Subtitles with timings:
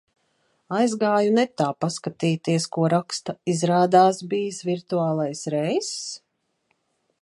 [0.77, 5.97] Aizgāju netā paskatīties, ko raksta, izrādās bijis virtuālais reiss?